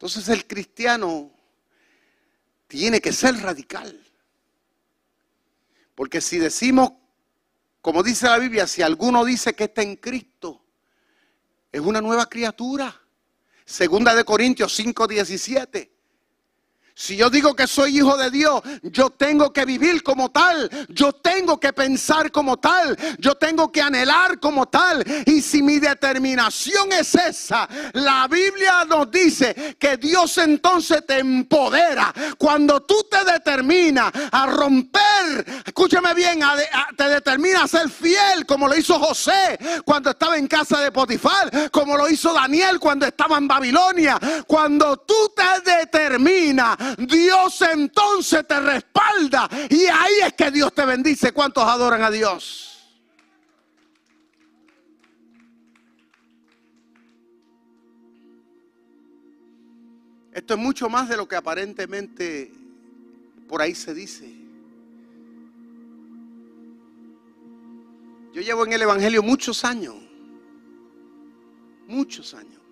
[0.04, 1.32] Entonces el cristiano
[2.68, 3.98] tiene que ser radical.
[5.96, 6.92] Porque si decimos,
[7.80, 10.62] como dice la Biblia, si alguno dice que está en Cristo,
[11.72, 12.94] es una nueva criatura.
[13.64, 15.93] Segunda de Corintios 5, 17.
[16.96, 21.12] Si yo digo que soy hijo de Dios, yo tengo que vivir como tal, yo
[21.12, 25.04] tengo que pensar como tal, yo tengo que anhelar como tal.
[25.26, 32.14] Y si mi determinación es esa, la Biblia nos dice que Dios entonces te empodera.
[32.38, 36.42] Cuando tú te determinas a romper, escúchame bien,
[36.96, 41.72] te determinas a ser fiel como lo hizo José cuando estaba en casa de Potifar,
[41.72, 44.20] como lo hizo Daniel cuando estaba en Babilonia.
[44.46, 49.50] Cuando tú te determinas Dios entonces te respalda.
[49.70, 51.32] Y ahí es que Dios te bendice.
[51.32, 52.74] ¿Cuántos adoran a Dios?
[60.34, 62.52] Esto es mucho más de lo que aparentemente
[63.48, 64.44] por ahí se dice.
[68.34, 69.96] Yo llevo en el Evangelio muchos años,
[71.86, 72.63] muchos años.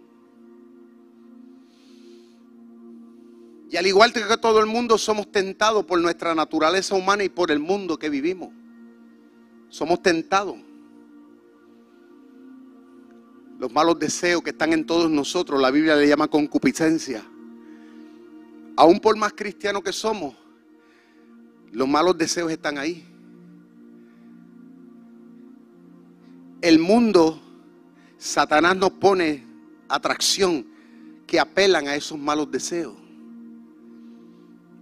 [3.72, 7.52] Y al igual que todo el mundo somos tentados por nuestra naturaleza humana y por
[7.52, 8.50] el mundo que vivimos.
[9.70, 10.58] Somos tentados.
[13.58, 17.24] Los malos deseos que están en todos nosotros, la Biblia le llama concupiscencia.
[18.76, 20.36] Aún por más cristianos que somos,
[21.72, 23.08] los malos deseos están ahí.
[26.62, 27.42] El mundo,
[28.18, 29.46] Satanás nos pone
[29.88, 30.68] atracción
[31.26, 33.01] que apelan a esos malos deseos.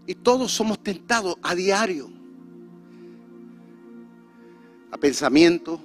[0.09, 2.09] Y todos somos tentados a diario.
[4.89, 5.79] A pensamientos,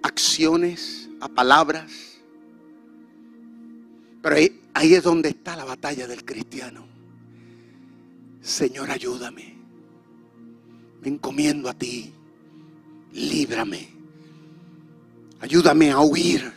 [0.00, 1.90] acciones, a palabras.
[4.22, 4.36] Pero
[4.74, 6.86] ahí, es donde está la batalla del cristiano.
[8.42, 9.56] Señor, ayúdame.
[11.02, 12.12] Me encomiendo a ti.
[13.12, 13.88] Líbrame.
[15.40, 16.52] Ayúdame a huir.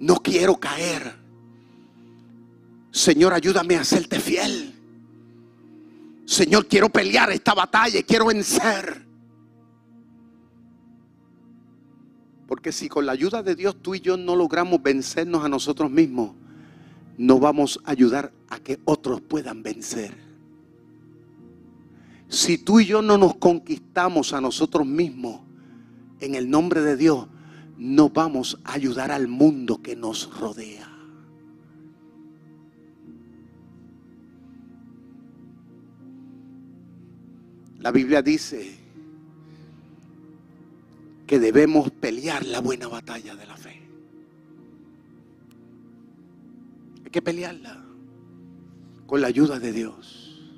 [0.00, 1.14] No quiero caer.
[2.90, 4.75] Señor, ayúdame a hacerte fiel.
[6.26, 9.06] Señor, quiero pelear esta batalla, quiero vencer.
[12.48, 15.90] Porque si con la ayuda de Dios tú y yo no logramos vencernos a nosotros
[15.90, 16.32] mismos,
[17.16, 20.14] no vamos a ayudar a que otros puedan vencer.
[22.28, 25.40] Si tú y yo no nos conquistamos a nosotros mismos
[26.20, 27.28] en el nombre de Dios,
[27.78, 30.85] no vamos a ayudar al mundo que nos rodea.
[37.86, 38.74] La Biblia dice
[41.24, 43.80] que debemos pelear la buena batalla de la fe.
[47.04, 47.84] Hay que pelearla
[49.06, 50.50] con la ayuda de Dios.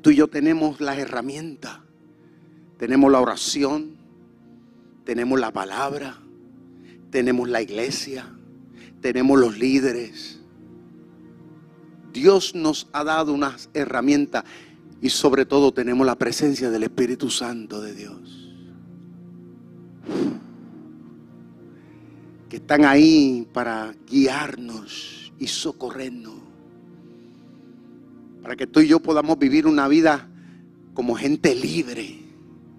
[0.00, 1.80] Tú y yo tenemos las herramientas.
[2.78, 3.96] Tenemos la oración,
[5.04, 6.18] tenemos la palabra,
[7.10, 8.32] tenemos la iglesia,
[9.00, 10.38] tenemos los líderes.
[12.12, 14.44] Dios nos ha dado unas herramientas
[15.02, 18.54] y sobre todo tenemos la presencia del Espíritu Santo de Dios.
[22.48, 26.36] Que están ahí para guiarnos y socorrernos.
[28.42, 30.28] Para que tú y yo podamos vivir una vida
[30.94, 32.20] como gente libre,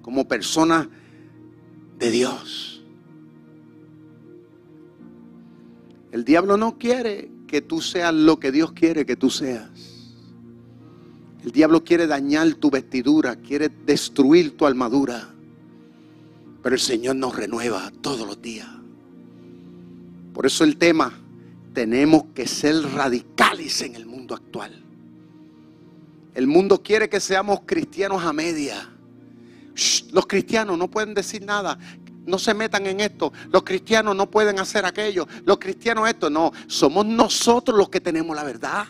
[0.02, 0.88] como personas
[2.00, 2.86] de Dios.
[6.14, 9.93] El diablo no quiere que tú seas lo que Dios quiere que tú seas.
[11.44, 15.30] El diablo quiere dañar tu vestidura, quiere destruir tu armadura.
[16.62, 18.68] Pero el Señor nos renueva todos los días.
[20.34, 21.14] Por eso el tema,
[21.74, 24.84] tenemos que ser radicales en el mundo actual.
[26.34, 28.90] El mundo quiere que seamos cristianos a media.
[30.12, 31.78] los cristianos no pueden decir nada.
[32.26, 33.34] No se metan en esto.
[33.52, 35.28] Los cristianos no pueden hacer aquello.
[35.46, 36.30] Los cristianos esto.
[36.30, 38.86] No, somos nosotros los que tenemos la verdad.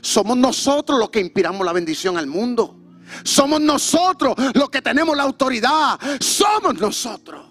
[0.00, 2.76] Somos nosotros los que inspiramos la bendición al mundo.
[3.22, 5.98] Somos nosotros los que tenemos la autoridad.
[6.20, 7.46] Somos nosotros.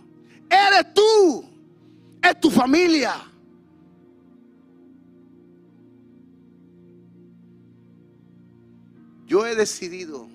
[0.49, 1.45] Eres tú.
[2.21, 3.31] Es tu familia.
[9.27, 10.27] Yo he decidido,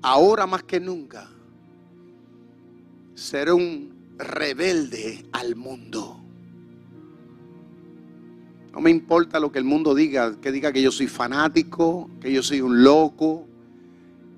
[0.00, 1.28] ahora más que nunca,
[3.14, 6.17] ser un rebelde al mundo.
[8.72, 12.32] No me importa lo que el mundo diga, que diga que yo soy fanático, que
[12.32, 13.46] yo soy un loco,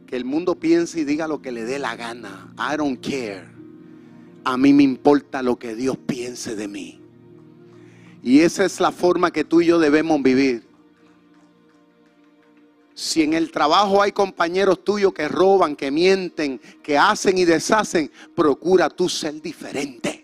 [0.06, 2.52] que el mundo piense y diga lo que le dé la gana.
[2.56, 3.48] I don't care.
[4.44, 7.00] A mí me importa lo que Dios piense de mí.
[8.22, 10.68] Y esa es la forma que tú y yo debemos vivir.
[12.94, 18.10] Si en el trabajo hay compañeros tuyos que roban, que mienten, que hacen y deshacen,
[18.34, 20.19] procura tú ser diferente.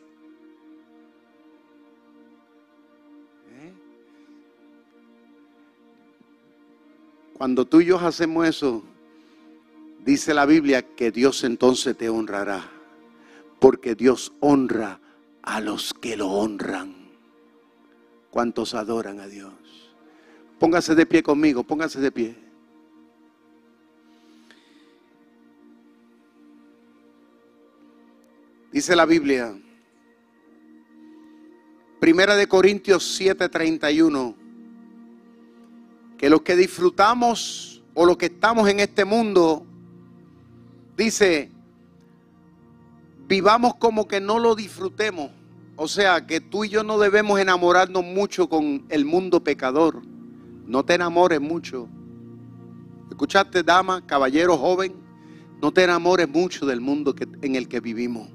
[7.37, 8.83] Cuando tú y yo hacemos eso,
[10.07, 12.71] dice la Biblia que Dios entonces te honrará.
[13.61, 15.01] Porque Dios honra
[15.43, 16.95] a los que lo honran.
[18.31, 19.53] ¿Cuántos adoran a Dios?
[20.59, 22.37] Póngase de pie conmigo, póngase de pie.
[28.73, 29.55] Dice la Biblia,
[32.01, 34.46] Primera de Corintios 7:31,
[36.19, 39.67] que los que disfrutamos o los que estamos en este mundo,
[40.97, 41.51] dice,
[43.29, 45.31] vivamos como que no lo disfrutemos.
[45.77, 50.03] O sea, que tú y yo no debemos enamorarnos mucho con el mundo pecador.
[50.67, 51.89] No te enamores mucho.
[53.11, 54.95] ¿Escuchaste, dama, caballero, joven?
[55.61, 58.29] No te enamores mucho del mundo que, en el que vivimos.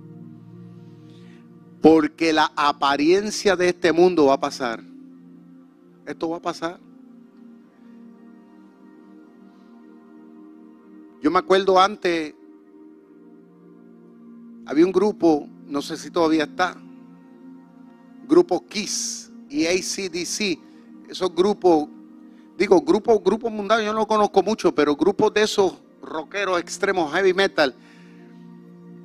[1.81, 4.83] Porque la apariencia de este mundo va a pasar.
[6.05, 6.79] Esto va a pasar.
[11.21, 12.33] Yo me acuerdo antes,
[14.65, 16.75] había un grupo, no sé si todavía está,
[18.27, 20.59] grupo KISS y ACDC,
[21.09, 21.87] esos grupos,
[22.57, 27.33] digo, grupos, grupos mundanos, yo no conozco mucho, pero grupos de esos rockeros extremos, heavy
[27.33, 27.75] metal,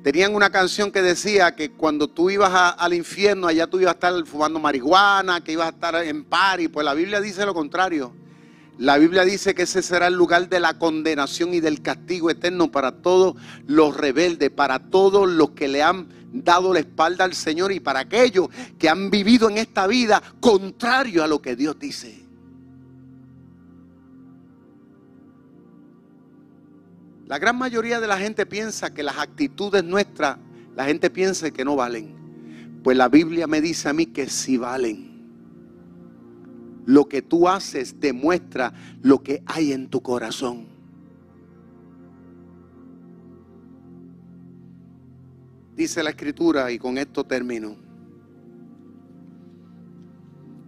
[0.07, 3.95] Tenían una canción que decía que cuando tú ibas al infierno, allá tú ibas a
[3.95, 6.69] estar fumando marihuana, que ibas a estar en pari.
[6.69, 8.13] Pues la Biblia dice lo contrario.
[8.77, 12.71] La Biblia dice que ese será el lugar de la condenación y del castigo eterno
[12.71, 17.71] para todos los rebeldes, para todos los que le han dado la espalda al Señor
[17.71, 22.23] y para aquellos que han vivido en esta vida contrario a lo que Dios dice.
[27.25, 30.37] La gran mayoría de la gente piensa que las actitudes nuestras,
[30.75, 32.15] la gente piensa que no valen.
[32.83, 35.16] Pues la Biblia me dice a mí que sí valen.
[36.87, 40.65] Lo que tú haces demuestra lo que hay en tu corazón.
[45.75, 47.75] Dice la escritura y con esto termino.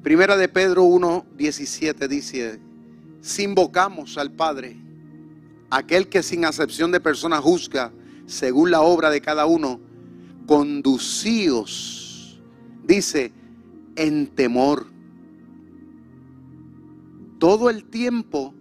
[0.04, 2.60] Primera de Pedro 1, 17 dice,
[3.22, 4.76] si invocamos al Padre,
[5.70, 7.94] aquel que sin acepción de persona juzga
[8.26, 9.80] según la obra de cada uno,
[10.46, 12.42] conducíos,
[12.84, 13.32] dice,
[13.96, 14.99] en temor.
[17.40, 18.54] Todo el tiempo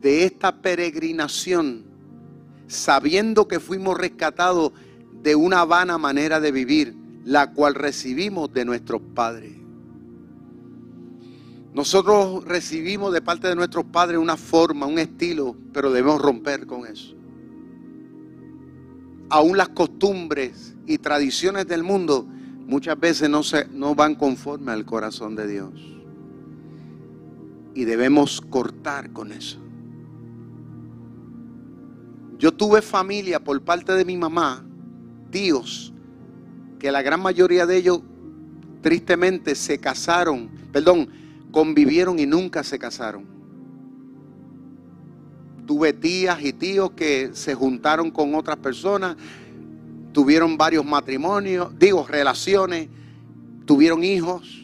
[0.00, 1.84] de esta peregrinación,
[2.68, 4.72] sabiendo que fuimos rescatados
[5.22, 6.94] de una vana manera de vivir,
[7.24, 9.52] la cual recibimos de nuestros padres.
[11.72, 16.86] Nosotros recibimos de parte de nuestros padres una forma, un estilo, pero debemos romper con
[16.86, 17.16] eso.
[19.30, 22.28] Aún las costumbres y tradiciones del mundo
[22.66, 25.93] muchas veces no, se, no van conforme al corazón de Dios.
[27.74, 29.58] Y debemos cortar con eso.
[32.38, 34.64] Yo tuve familia por parte de mi mamá,
[35.30, 35.92] tíos,
[36.78, 38.02] que la gran mayoría de ellos
[38.82, 41.08] tristemente se casaron, perdón,
[41.50, 43.24] convivieron y nunca se casaron.
[45.66, 49.16] Tuve tías y tíos que se juntaron con otras personas,
[50.12, 52.88] tuvieron varios matrimonios, digo, relaciones,
[53.64, 54.63] tuvieron hijos.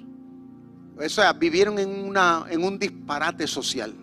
[1.05, 3.95] O sea, vivieron en, una, en un disparate social.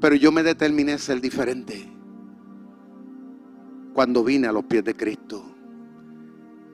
[0.00, 1.90] Pero yo me determiné a ser diferente
[3.94, 5.42] cuando vine a los pies de Cristo.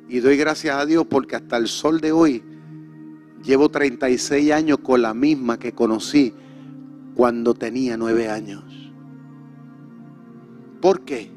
[0.09, 2.43] Y doy gracias a Dios porque hasta el sol de hoy
[3.43, 6.35] llevo 36 años con la misma que conocí
[7.15, 8.65] cuando tenía 9 años.
[10.81, 11.31] ¿Por qué?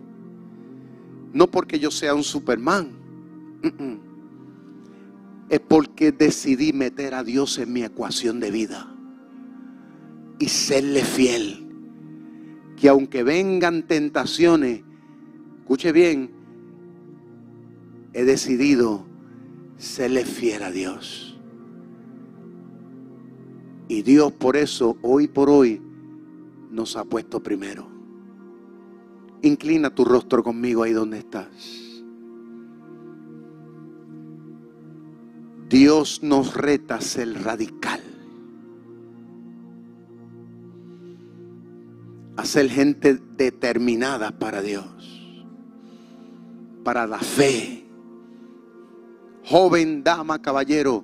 [1.34, 2.98] No porque yo sea un Superman.
[5.50, 8.94] Es porque decidí meter a Dios en mi ecuación de vida
[10.40, 11.64] y serle fiel.
[12.76, 14.84] Que aunque vengan tentaciones,
[15.60, 16.32] escuche bien,
[18.14, 19.06] he decidido
[19.78, 21.40] serle fiel a Dios.
[23.88, 25.82] Y Dios por eso, hoy por hoy,
[26.72, 27.88] nos ha puesto primero.
[29.42, 31.87] Inclina tu rostro conmigo ahí donde estás.
[35.70, 38.02] Dios nos reta a ser radical.
[42.36, 45.18] A ser gente determinada para Dios
[46.88, 47.86] para la fe.
[49.44, 51.04] Joven, dama, caballero.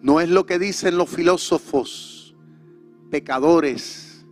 [0.00, 2.36] No es lo que dicen los filósofos,
[3.10, 4.24] pecadores.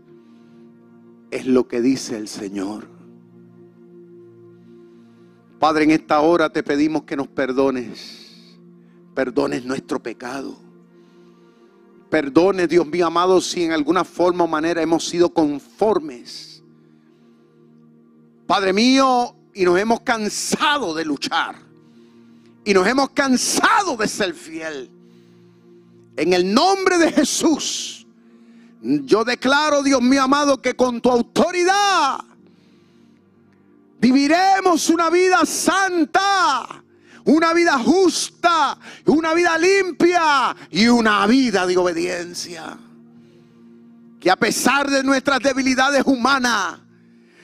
[1.33, 2.91] Es lo que dice el Señor.
[5.62, 8.58] Padre, en esta hora te pedimos que nos perdones.
[9.14, 10.56] Perdones nuestro pecado.
[12.10, 16.64] Perdone, Dios mío amado, si en alguna forma o manera hemos sido conformes
[18.44, 21.54] Padre mío, y nos hemos cansado de luchar.
[22.64, 24.90] Y nos hemos cansado de ser fiel.
[26.16, 28.04] En el nombre de Jesús,
[28.82, 32.32] yo declaro, Dios mío amado, que con tu autoridad
[34.03, 36.82] viviremos una vida santa,
[37.24, 38.76] una vida justa,
[39.07, 42.76] una vida limpia y una vida de obediencia.
[44.20, 46.80] Que a pesar de nuestras debilidades humanas,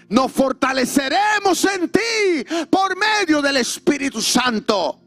[0.08, 4.98] nos fortaleceremos en ti por medio del Espíritu Santo.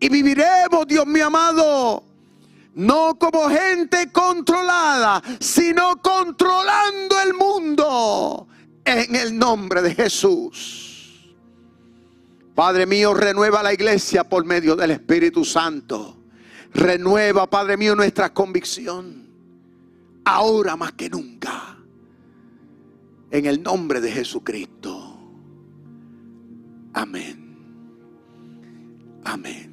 [0.00, 2.02] Y viviremos, Dios mío amado,
[2.74, 8.48] no como gente controlada, sino controlando el mundo
[8.88, 11.26] en el nombre de Jesús.
[12.54, 16.16] Padre mío, renueva la iglesia por medio del Espíritu Santo.
[16.74, 19.28] Renueva, Padre mío, nuestra convicción.
[20.24, 21.78] Ahora más que nunca.
[23.30, 25.20] En el nombre de Jesucristo.
[26.94, 27.56] Amén.
[29.24, 29.67] Amén.